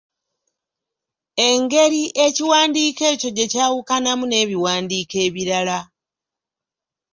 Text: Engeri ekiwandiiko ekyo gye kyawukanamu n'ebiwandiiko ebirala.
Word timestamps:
Engeri 1.49 2.03
ekiwandiiko 2.25 3.03
ekyo 3.13 3.29
gye 3.35 3.45
kyawukanamu 3.53 4.25
n'ebiwandiiko 4.27 5.15
ebirala. 5.27 5.79